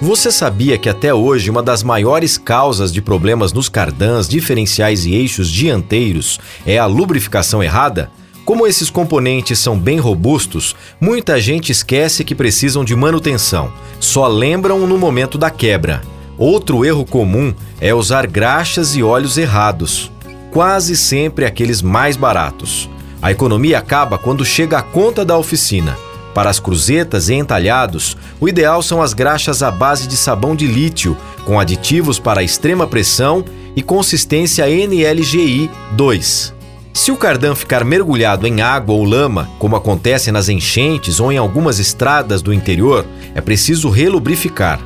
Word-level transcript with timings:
Você 0.00 0.30
sabia 0.30 0.78
que 0.78 0.88
até 0.88 1.12
hoje 1.12 1.50
uma 1.50 1.60
das 1.60 1.82
maiores 1.82 2.38
causas 2.38 2.92
de 2.92 3.02
problemas 3.02 3.52
nos 3.52 3.68
cardãs, 3.68 4.28
diferenciais 4.28 5.04
e 5.04 5.12
eixos 5.12 5.50
dianteiros 5.50 6.38
é 6.64 6.78
a 6.78 6.86
lubrificação 6.86 7.60
errada? 7.64 8.08
Como 8.44 8.64
esses 8.64 8.90
componentes 8.90 9.58
são 9.58 9.76
bem 9.76 9.98
robustos, 9.98 10.76
muita 11.00 11.40
gente 11.40 11.72
esquece 11.72 12.22
que 12.22 12.32
precisam 12.32 12.84
de 12.84 12.94
manutenção, 12.94 13.72
só 13.98 14.28
lembram 14.28 14.86
no 14.86 14.96
momento 14.96 15.36
da 15.36 15.50
quebra. 15.50 16.00
Outro 16.38 16.84
erro 16.84 17.04
comum 17.04 17.52
é 17.80 17.92
usar 17.92 18.24
graxas 18.28 18.94
e 18.94 19.02
óleos 19.02 19.36
errados, 19.36 20.12
quase 20.52 20.96
sempre 20.96 21.44
aqueles 21.44 21.82
mais 21.82 22.16
baratos. 22.16 22.88
A 23.20 23.32
economia 23.32 23.78
acaba 23.78 24.16
quando 24.16 24.44
chega 24.44 24.78
a 24.78 24.82
conta 24.82 25.24
da 25.24 25.36
oficina. 25.36 25.98
Para 26.38 26.50
as 26.50 26.60
cruzetas 26.60 27.28
e 27.28 27.34
entalhados, 27.34 28.16
o 28.38 28.48
ideal 28.48 28.80
são 28.80 29.02
as 29.02 29.12
graxas 29.12 29.60
à 29.60 29.72
base 29.72 30.06
de 30.06 30.16
sabão 30.16 30.54
de 30.54 30.68
lítio, 30.68 31.16
com 31.44 31.58
aditivos 31.58 32.20
para 32.20 32.44
extrema 32.44 32.86
pressão 32.86 33.44
e 33.74 33.82
consistência 33.82 34.64
NLGI 34.64 35.68
2. 35.96 36.54
Se 36.94 37.10
o 37.10 37.16
cardan 37.16 37.56
ficar 37.56 37.84
mergulhado 37.84 38.46
em 38.46 38.60
água 38.60 38.94
ou 38.94 39.02
lama, 39.02 39.50
como 39.58 39.74
acontece 39.74 40.30
nas 40.30 40.48
enchentes 40.48 41.18
ou 41.18 41.32
em 41.32 41.38
algumas 41.38 41.80
estradas 41.80 42.40
do 42.40 42.54
interior, 42.54 43.04
é 43.34 43.40
preciso 43.40 43.88
relubrificar. 43.88 44.78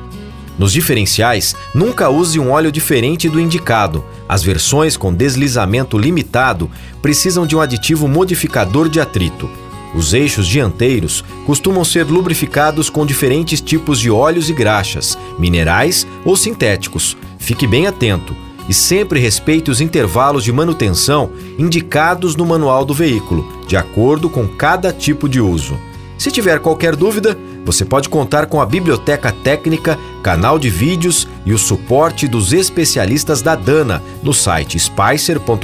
Nos 0.57 0.73
diferenciais, 0.73 1.55
nunca 1.75 2.09
use 2.09 2.39
um 2.39 2.49
óleo 2.49 2.71
diferente 2.71 3.29
do 3.29 3.39
indicado. 3.39 4.03
As 4.27 4.41
versões 4.41 4.97
com 4.97 5.13
deslizamento 5.13 5.99
limitado 5.99 6.67
precisam 6.99 7.45
de 7.45 7.55
um 7.55 7.61
aditivo 7.61 8.07
modificador 8.07 8.89
de 8.89 8.99
atrito. 8.99 9.47
Os 9.95 10.13
eixos 10.13 10.47
dianteiros 10.47 11.23
costumam 11.45 11.83
ser 11.83 12.05
lubrificados 12.05 12.89
com 12.89 13.05
diferentes 13.05 13.61
tipos 13.61 13.99
de 13.99 14.09
óleos 14.09 14.49
e 14.49 14.53
graxas, 14.53 15.17
minerais 15.37 16.07
ou 16.25 16.35
sintéticos. 16.35 17.15
Fique 17.37 17.67
bem 17.67 17.85
atento 17.85 18.35
e 18.67 18.73
sempre 18.73 19.19
respeite 19.19 19.69
os 19.69 19.81
intervalos 19.81 20.43
de 20.43 20.51
manutenção 20.51 21.31
indicados 21.59 22.35
no 22.35 22.45
manual 22.45 22.85
do 22.85 22.93
veículo, 22.93 23.45
de 23.67 23.75
acordo 23.75 24.29
com 24.29 24.47
cada 24.47 24.91
tipo 24.91 25.27
de 25.27 25.39
uso. 25.39 25.77
Se 26.17 26.31
tiver 26.31 26.59
qualquer 26.59 26.95
dúvida, 26.95 27.37
você 27.65 27.83
pode 27.83 28.09
contar 28.09 28.45
com 28.45 28.61
a 28.61 28.65
biblioteca 28.65 29.31
técnica, 29.31 29.99
canal 30.21 30.57
de 30.57 30.69
vídeos 30.69 31.27
e 31.45 31.53
o 31.53 31.57
suporte 31.57 32.27
dos 32.27 32.53
especialistas 32.53 33.41
da 33.41 33.55
Dana 33.55 34.01
no 34.21 34.33
site 34.33 34.79
spicer.com.br. 34.79 35.63